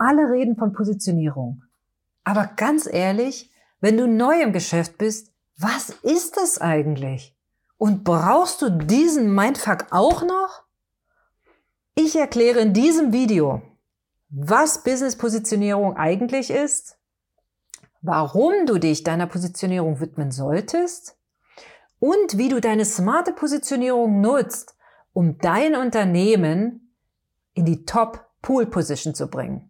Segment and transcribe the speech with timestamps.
[0.00, 1.62] alle reden von Positionierung.
[2.24, 7.36] Aber ganz ehrlich, wenn du neu im Geschäft bist, was ist das eigentlich?
[7.76, 10.64] Und brauchst du diesen Mindfuck auch noch?
[11.94, 13.62] Ich erkläre in diesem Video,
[14.30, 16.98] was Business-Positionierung eigentlich ist,
[18.00, 21.18] warum du dich deiner Positionierung widmen solltest
[21.98, 24.76] und wie du deine smarte Positionierung nutzt,
[25.12, 26.94] um dein Unternehmen
[27.52, 29.69] in die Top-Pool-Position zu bringen.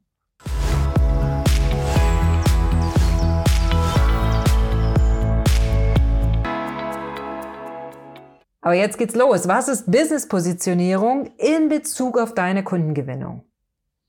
[8.61, 9.49] Aber jetzt geht's los.
[9.49, 13.45] Was ist Business-Positionierung in Bezug auf deine Kundengewinnung?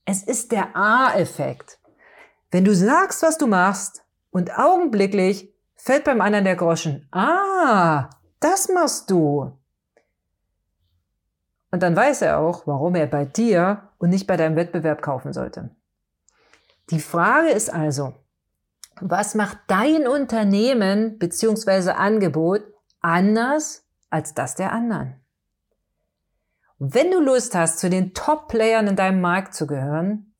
[0.05, 1.79] Es ist der A-Effekt.
[2.49, 7.07] Wenn du sagst, was du machst und augenblicklich fällt beim anderen der Groschen.
[7.11, 9.57] Ah, das machst du.
[11.71, 15.31] Und dann weiß er auch, warum er bei dir und nicht bei deinem Wettbewerb kaufen
[15.31, 15.69] sollte.
[16.89, 18.13] Die Frage ist also,
[18.99, 21.91] was macht dein Unternehmen bzw.
[21.91, 22.63] Angebot
[22.99, 25.21] anders als das der anderen?
[26.83, 30.33] wenn du Lust hast, zu den Top-Playern in deinem Markt zu gehören,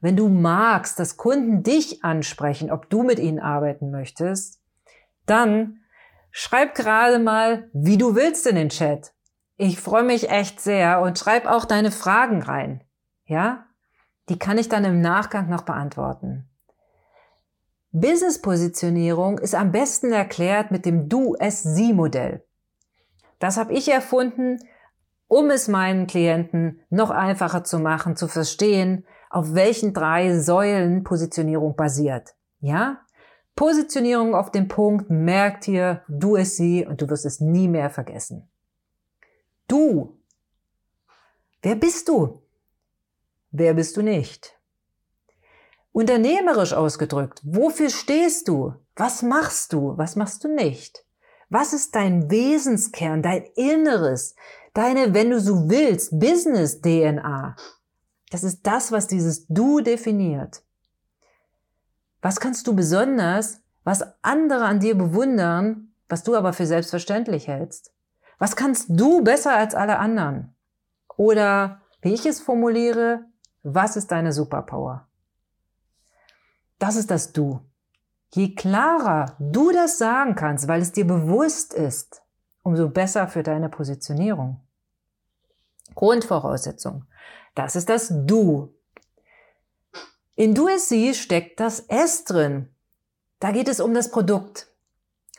[0.00, 4.60] wenn du magst, dass Kunden dich ansprechen, ob du mit ihnen arbeiten möchtest,
[5.26, 5.78] dann
[6.32, 9.14] schreib gerade mal, wie du willst in den Chat.
[9.56, 12.82] Ich freue mich echt sehr und schreib auch deine Fragen rein.
[13.24, 13.66] Ja?
[14.28, 16.50] Die kann ich dann im Nachgang noch beantworten.
[17.92, 22.45] Business-Positionierung ist am besten erklärt mit dem Du-Es-Sie-Modell.
[23.38, 24.58] Das habe ich erfunden
[25.28, 31.74] um es meinen Klienten noch einfacher zu machen, zu verstehen, auf welchen drei Säulen Positionierung
[31.76, 32.34] basiert.
[32.60, 33.00] Ja?
[33.56, 37.90] Positionierung auf dem Punkt, merkt hier, du es sie und du wirst es nie mehr
[37.90, 38.48] vergessen.
[39.66, 40.18] Du.
[41.62, 42.42] Wer bist du?
[43.50, 44.52] Wer bist du nicht?
[45.92, 48.74] Unternehmerisch ausgedrückt, wofür stehst du?
[48.94, 49.96] Was machst du?
[49.96, 51.05] Was machst du nicht?
[51.48, 54.34] Was ist dein Wesenskern, dein Inneres,
[54.74, 57.56] deine, wenn du so willst, Business-DNA?
[58.30, 60.62] Das ist das, was dieses Du definiert.
[62.20, 67.92] Was kannst du besonders, was andere an dir bewundern, was du aber für selbstverständlich hältst?
[68.38, 70.54] Was kannst du besser als alle anderen?
[71.16, 73.24] Oder, wie ich es formuliere,
[73.62, 75.08] was ist deine Superpower?
[76.78, 77.60] Das ist das Du.
[78.34, 82.22] Je klarer du das sagen kannst, weil es dir bewusst ist,
[82.62, 84.60] umso besser für deine Positionierung.
[85.94, 87.04] Grundvoraussetzung.
[87.54, 88.74] Das ist das Du.
[90.34, 92.68] In Du es Sie steckt das S drin.
[93.40, 94.68] Da geht es um das Produkt.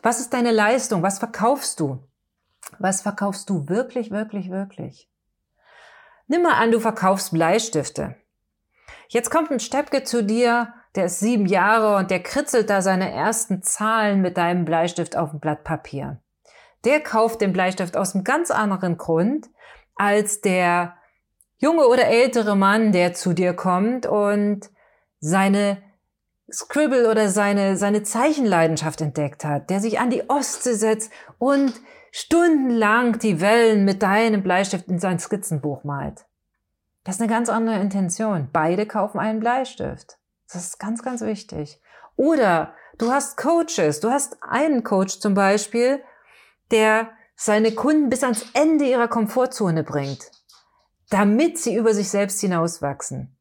[0.02, 1.04] Was ist deine Leistung?
[1.04, 2.04] Was verkaufst du?
[2.80, 5.10] Was verkaufst du wirklich, wirklich, wirklich?
[6.28, 8.16] Nimm mal an, du verkaufst Bleistifte.
[9.08, 13.12] Jetzt kommt ein Steppke zu dir der ist sieben Jahre und der kritzelt da seine
[13.12, 16.22] ersten Zahlen mit deinem Bleistift auf dem Blatt Papier.
[16.86, 19.48] Der kauft den Bleistift aus einem ganz anderen Grund
[19.96, 20.96] als der
[21.58, 24.70] junge oder ältere Mann, der zu dir kommt und
[25.20, 25.78] seine
[26.52, 31.74] Scribble oder seine, seine Zeichenleidenschaft entdeckt hat, der sich an die Ostsee setzt und
[32.12, 36.26] stundenlang die Wellen mit deinem Bleistift in sein Skizzenbuch malt.
[37.04, 38.50] Das ist eine ganz andere Intention.
[38.52, 40.18] Beide kaufen einen Bleistift.
[40.52, 41.82] Das ist ganz, ganz wichtig.
[42.16, 44.00] Oder du hast Coaches.
[44.00, 46.02] Du hast einen Coach zum Beispiel,
[46.72, 50.32] der seine Kunden bis ans Ende ihrer Komfortzone bringt,
[51.10, 53.38] damit sie über sich selbst hinauswachsen.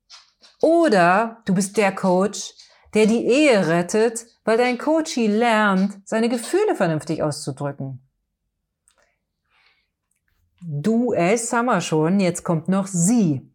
[0.61, 2.55] Oder du bist der Coach,
[2.95, 8.03] der die Ehe rettet, weil dein Coachie lernt, seine Gefühle vernünftig auszudrücken.
[10.61, 13.53] Du, es haben wir schon, jetzt kommt noch sie.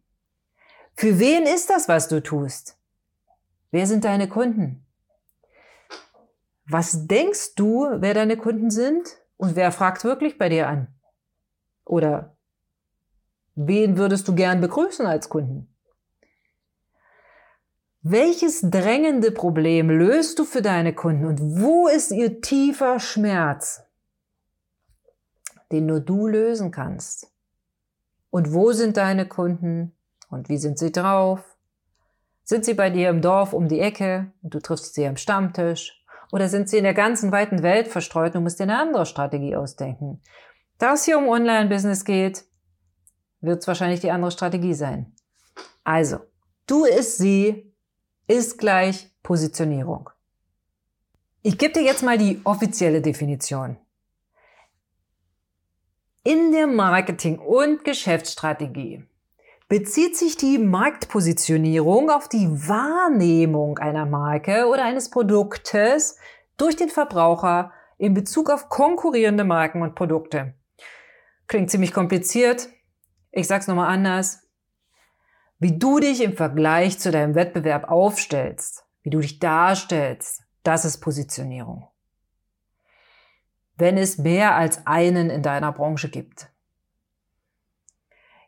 [0.94, 2.78] Für wen ist das, was du tust?
[3.72, 4.86] Wer sind deine Kunden?
[6.66, 9.16] Was denkst du, wer deine Kunden sind?
[9.38, 10.88] Und wer fragt wirklich bei dir an?
[11.84, 12.36] Oder
[13.54, 15.74] wen würdest du gern begrüßen als Kunden?
[18.02, 23.84] Welches drängende Problem löst du für deine Kunden und wo ist ihr tiefer Schmerz,
[25.70, 27.32] den nur du lösen kannst?
[28.30, 29.96] Und wo sind deine Kunden
[30.28, 31.51] und wie sind sie drauf?
[32.44, 36.04] Sind sie bei dir im Dorf um die Ecke und du triffst sie am Stammtisch?
[36.32, 39.06] Oder sind sie in der ganzen weiten Welt verstreut und du musst dir eine andere
[39.06, 40.20] Strategie ausdenken?
[40.78, 42.44] Da es hier um Online-Business geht,
[43.40, 45.14] wird es wahrscheinlich die andere Strategie sein.
[45.84, 46.18] Also,
[46.66, 47.72] du ist sie,
[48.26, 50.10] ist gleich Positionierung.
[51.42, 53.76] Ich gebe dir jetzt mal die offizielle Definition.
[56.24, 59.04] In der Marketing- und Geschäftsstrategie
[59.72, 66.18] bezieht sich die Marktpositionierung auf die Wahrnehmung einer Marke oder eines Produktes
[66.58, 70.52] durch den Verbraucher in Bezug auf konkurrierende Marken und Produkte.
[71.46, 72.68] Klingt ziemlich kompliziert.
[73.30, 74.46] Ich sag's nochmal anders.
[75.58, 80.98] Wie du dich im Vergleich zu deinem Wettbewerb aufstellst, wie du dich darstellst, das ist
[80.98, 81.88] Positionierung.
[83.78, 86.51] Wenn es mehr als einen in deiner Branche gibt.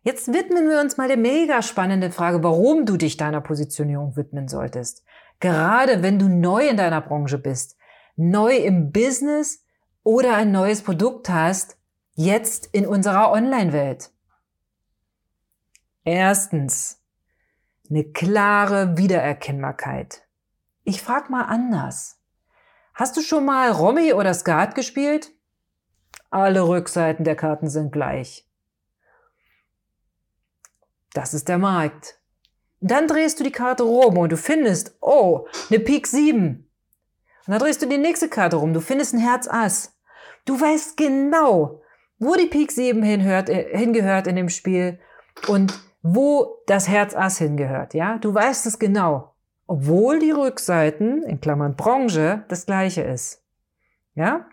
[0.04, 4.48] Jetzt widmen wir uns mal der mega spannenden Frage, warum du dich deiner Positionierung widmen
[4.48, 5.02] solltest.
[5.40, 7.78] Gerade wenn du neu in deiner Branche bist,
[8.14, 9.64] neu im Business
[10.02, 11.78] oder ein neues Produkt hast,
[12.12, 14.10] jetzt in unserer Online-Welt.
[16.04, 17.02] Erstens,
[17.88, 20.28] eine klare Wiedererkennbarkeit.
[20.84, 22.20] Ich frag mal anders.
[22.92, 25.32] Hast du schon mal Romy oder Skat gespielt?
[26.28, 28.46] Alle Rückseiten der Karten sind gleich.
[31.14, 32.18] Das ist der Markt.
[32.80, 36.70] Dann drehst du die Karte rum und du findest, oh, eine Pik 7.
[37.46, 39.96] Und dann drehst du die nächste Karte rum, du findest ein Herz Ass.
[40.44, 41.80] Du weißt genau,
[42.18, 44.98] wo die Pik 7 hinhört, äh, hingehört in dem Spiel
[45.48, 45.72] und
[46.02, 48.18] wo das Herz Ass hingehört, ja?
[48.18, 49.34] Du weißt es genau.
[49.66, 53.42] Obwohl die Rückseiten, in Klammern Branche, das gleiche ist.
[54.14, 54.46] Ja?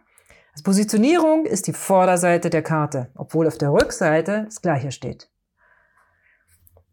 [0.54, 5.31] Also Positionierung ist die Vorderseite der Karte, obwohl auf der Rückseite das gleiche steht.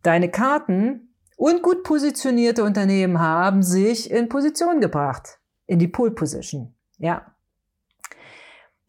[0.03, 6.75] Deine Karten und gut positionierte Unternehmen haben sich in Position gebracht, in die Pool Position.
[6.99, 7.35] Ja.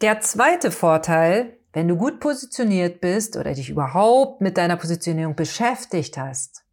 [0.02, 6.18] Der zweite Vorteil, wenn du gut positioniert bist oder dich überhaupt mit deiner Positionierung beschäftigt
[6.18, 6.64] hast,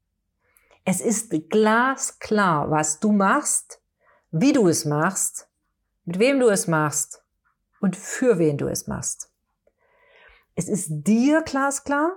[0.85, 3.81] es ist glasklar, was du machst,
[4.31, 5.49] wie du es machst,
[6.05, 7.23] mit wem du es machst
[7.81, 9.31] und für wen du es machst.
[10.55, 12.17] Es ist dir glasklar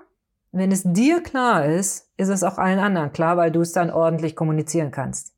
[0.52, 3.92] wenn es dir klar ist, ist es auch allen anderen klar, weil du es dann
[3.92, 5.36] ordentlich kommunizieren kannst.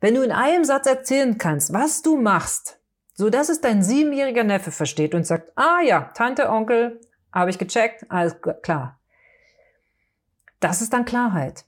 [0.00, 2.80] Wenn du in einem Satz erzählen kannst, was du machst,
[3.14, 7.00] so dass es dein siebenjähriger Neffe versteht und sagt, ah ja, Tante, Onkel,
[7.32, 8.98] habe ich gecheckt, alles klar.
[10.60, 11.64] Das ist dann Klarheit.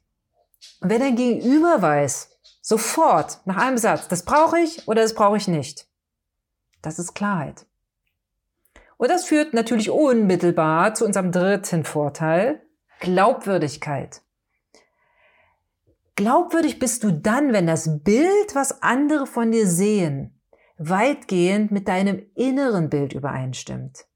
[0.80, 5.36] Und wenn dein Gegenüber weiß, sofort, nach einem Satz, das brauche ich oder das brauche
[5.36, 5.88] ich nicht,
[6.80, 7.66] das ist Klarheit.
[9.02, 12.62] Und das führt natürlich unmittelbar zu unserem dritten Vorteil,
[13.00, 14.22] Glaubwürdigkeit.
[16.14, 20.40] Glaubwürdig bist du dann, wenn das Bild, was andere von dir sehen,
[20.78, 24.06] weitgehend mit deinem inneren Bild übereinstimmt.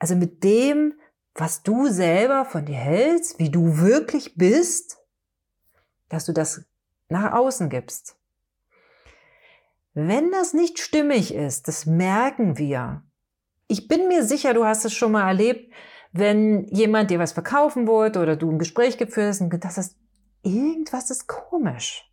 [0.00, 0.94] Also mit dem,
[1.36, 4.98] was du selber von dir hältst, wie du wirklich bist,
[6.08, 6.64] dass du das
[7.08, 8.16] nach außen gibst.
[9.92, 13.04] Wenn das nicht stimmig ist, das merken wir,
[13.68, 15.72] ich bin mir sicher, du hast es schon mal erlebt,
[16.12, 19.96] wenn jemand dir was verkaufen wollte oder du ein Gespräch geführt hast und gedacht hast,
[20.42, 22.10] irgendwas ist komisch.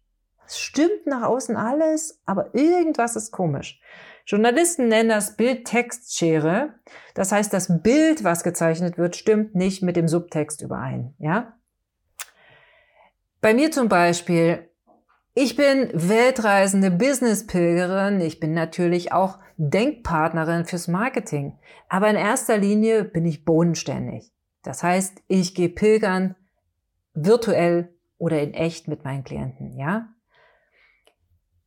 [0.47, 3.79] Es stimmt nach außen alles, aber irgendwas ist komisch.
[4.25, 6.73] Journalisten nennen das Bild-Text-Schere.
[7.13, 11.57] Das heißt, das Bild, was gezeichnet wird, stimmt nicht mit dem Subtext überein, ja?
[13.39, 14.70] Bei mir zum Beispiel,
[15.33, 18.19] ich bin weltreisende Business-Pilgerin.
[18.21, 21.57] Ich bin natürlich auch Denkpartnerin fürs Marketing.
[21.87, 24.33] Aber in erster Linie bin ich bodenständig.
[24.63, 26.35] Das heißt, ich gehe pilgern
[27.13, 30.09] virtuell oder in echt mit meinen Klienten, ja?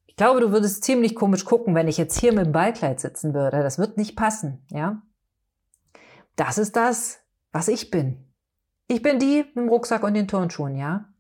[0.07, 3.35] Ich glaube, du würdest ziemlich komisch gucken, wenn ich jetzt hier mit dem Ballkleid sitzen
[3.35, 3.63] würde.
[3.63, 5.03] Das wird nicht passen, ja?
[6.37, 7.19] Das ist das,
[7.51, 8.33] was ich bin.
[8.87, 11.13] Ich bin die mit dem Rucksack und den Turnschuhen, ja?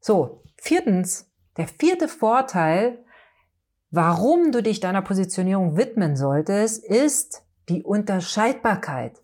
[0.00, 1.25] So, viertens,
[1.56, 3.04] der vierte Vorteil
[3.90, 9.22] Warum du dich deiner Positionierung widmen solltest, ist die Unterscheidbarkeit.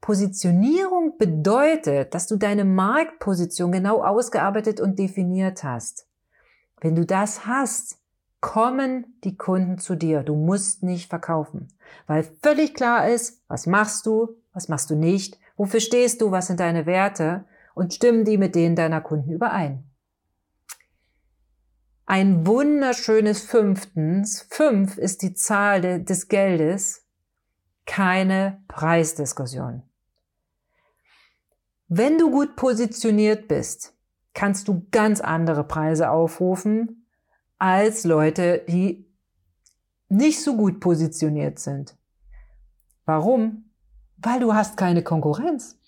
[0.00, 6.06] Positionierung bedeutet, dass du deine Marktposition genau ausgearbeitet und definiert hast.
[6.80, 7.98] Wenn du das hast,
[8.40, 10.22] kommen die Kunden zu dir.
[10.22, 11.68] Du musst nicht verkaufen,
[12.06, 16.48] weil völlig klar ist, was machst du, was machst du nicht, wofür stehst du, was
[16.48, 17.44] sind deine Werte
[17.74, 19.89] und stimmen die mit denen deiner Kunden überein.
[22.10, 24.44] Ein wunderschönes Fünftens.
[24.50, 27.06] Fünf ist die Zahl de, des Geldes.
[27.86, 29.84] Keine Preisdiskussion.
[31.86, 33.94] Wenn du gut positioniert bist,
[34.34, 37.06] kannst du ganz andere Preise aufrufen
[37.58, 39.08] als Leute, die
[40.08, 41.96] nicht so gut positioniert sind.
[43.04, 43.70] Warum?
[44.16, 45.78] Weil du hast keine Konkurrenz.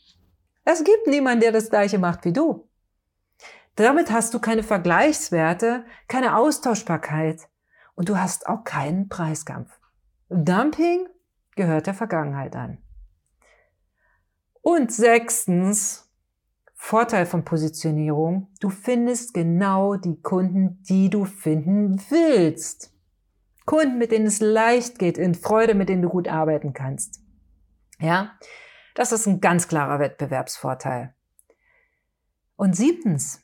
[0.64, 2.68] Es gibt niemanden, der das gleiche macht wie du.
[3.76, 7.48] Damit hast du keine Vergleichswerte, keine Austauschbarkeit
[7.94, 9.78] und du hast auch keinen Preiskampf.
[10.28, 11.08] Dumping
[11.56, 12.78] gehört der Vergangenheit an.
[14.60, 16.10] Und sechstens,
[16.74, 22.92] Vorteil von Positionierung, du findest genau die Kunden, die du finden willst.
[23.66, 27.20] Kunden, mit denen es leicht geht, in Freude, mit denen du gut arbeiten kannst.
[27.98, 28.32] Ja,
[28.94, 31.14] das ist ein ganz klarer Wettbewerbsvorteil.
[32.56, 33.41] Und siebtens,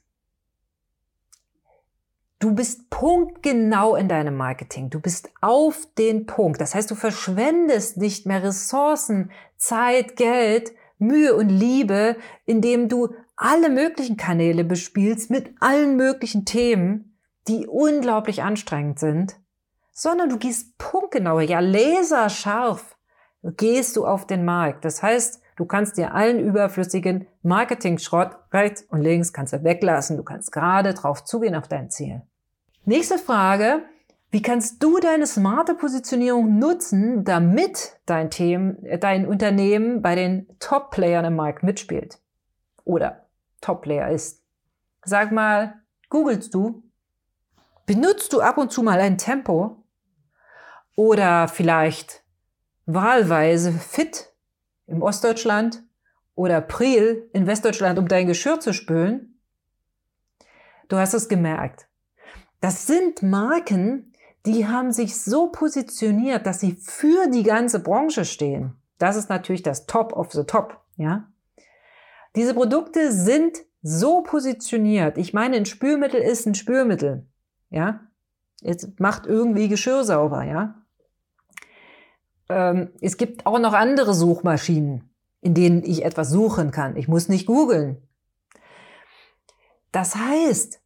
[2.38, 4.90] du bist punktgenau in deinem Marketing.
[4.90, 6.60] Du bist auf den Punkt.
[6.60, 13.70] Das heißt, du verschwendest nicht mehr Ressourcen, Zeit, Geld, Mühe und Liebe, indem du alle
[13.70, 17.16] möglichen Kanäle bespielst mit allen möglichen Themen,
[17.46, 19.36] die unglaublich anstrengend sind,
[19.92, 22.96] sondern du gehst punktgenau, ja laserscharf
[23.42, 24.84] gehst du auf den Markt.
[24.84, 30.16] Das heißt, du kannst dir allen überflüssigen Marketing-Schrott rechts und links kannst du weglassen.
[30.16, 32.22] Du kannst gerade drauf zugehen auf dein Ziel.
[32.88, 33.82] Nächste Frage.
[34.30, 41.26] Wie kannst du deine smarte Positionierung nutzen, damit dein, Thema, dein Unternehmen bei den Top-Playern
[41.26, 42.18] im Markt mitspielt?
[42.84, 43.26] Oder
[43.60, 44.42] Top-Player ist?
[45.04, 45.74] Sag mal,
[46.08, 46.82] googelst du?
[47.84, 49.84] Benutzt du ab und zu mal ein Tempo?
[50.96, 52.24] Oder vielleicht
[52.86, 54.32] wahlweise Fit
[54.86, 55.82] im Ostdeutschland
[56.34, 59.38] oder Priel in Westdeutschland, um dein Geschirr zu spülen.
[60.88, 61.87] Du hast es gemerkt.
[62.60, 64.12] Das sind Marken,
[64.46, 68.74] die haben sich so positioniert, dass sie für die ganze Branche stehen.
[68.98, 71.28] Das ist natürlich das Top of the Top, ja.
[72.36, 75.18] Diese Produkte sind so positioniert.
[75.18, 77.26] Ich meine, ein Spülmittel ist ein Spülmittel,
[77.70, 78.00] ja.
[78.62, 80.78] Es macht irgendwie Geschirr sauber, ja
[82.48, 85.10] ähm, es gibt auch noch andere Suchmaschinen,
[85.40, 86.96] in denen ich etwas suchen kann.
[86.96, 88.02] Ich muss nicht googeln.
[89.92, 90.80] Das heißt,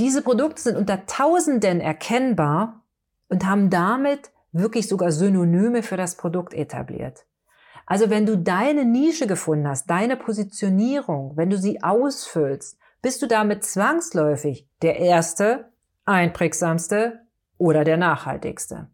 [0.00, 2.82] diese Produkte sind unter Tausenden erkennbar
[3.28, 7.26] und haben damit wirklich sogar Synonyme für das Produkt etabliert.
[7.84, 13.26] Also wenn du deine Nische gefunden hast, deine Positionierung, wenn du sie ausfüllst, bist du
[13.26, 15.70] damit zwangsläufig der erste,
[16.06, 17.20] einprägsamste
[17.58, 18.88] oder der nachhaltigste.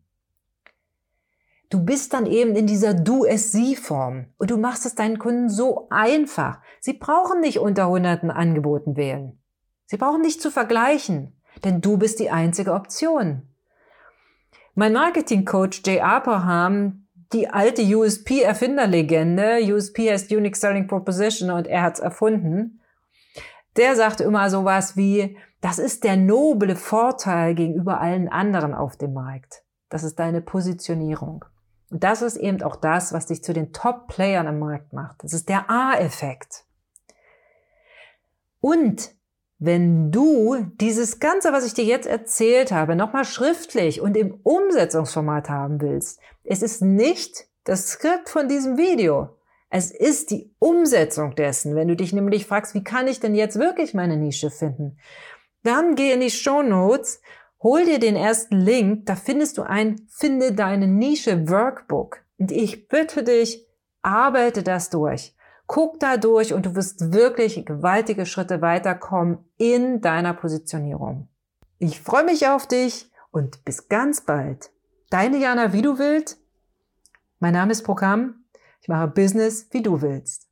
[1.71, 6.61] Du bist dann eben in dieser Du-es-sie-Form und du machst es deinen Kunden so einfach.
[6.81, 9.41] Sie brauchen nicht unter hunderten Angeboten wählen.
[9.87, 11.33] Sie brauchen nicht zu vergleichen,
[11.65, 13.43] denn du bist die einzige Option.
[14.75, 22.01] Mein Marketing-Coach Jay Abraham, die alte USP-Erfinderlegende, USP heißt Unique Selling Proposition und er hat's
[22.01, 22.81] erfunden,
[23.77, 29.15] der sagt immer sowas wie, das ist der noble Vorteil gegenüber allen anderen auf dem
[29.15, 29.63] Markt.
[29.89, 31.45] Das ist deine Positionierung.
[31.91, 35.23] Und das ist eben auch das, was dich zu den Top-Playern am Markt macht.
[35.23, 36.65] Das ist der A-Effekt.
[38.61, 39.15] Und
[39.59, 45.49] wenn du dieses Ganze, was ich dir jetzt erzählt habe, nochmal schriftlich und im Umsetzungsformat
[45.49, 49.31] haben willst, es ist nicht das Skript von diesem Video.
[49.69, 51.75] Es ist die Umsetzung dessen.
[51.75, 54.99] Wenn du dich nämlich fragst, wie kann ich denn jetzt wirklich meine Nische finden?
[55.63, 57.21] Dann geh in die Show Notes
[57.63, 62.19] Hol dir den ersten Link, da findest du ein Finde deine Nische Workbook.
[62.39, 63.67] Und ich bitte dich,
[64.03, 65.35] arbeite das durch.
[65.67, 71.29] Guck da durch und du wirst wirklich gewaltige Schritte weiterkommen in deiner Positionierung.
[71.79, 74.71] Ich freue mich auf dich und bis ganz bald.
[75.11, 76.41] Deine Jana, wie du willst.
[77.39, 78.45] Mein Name ist Programm.
[78.81, 80.46] Ich mache Business, wie du willst.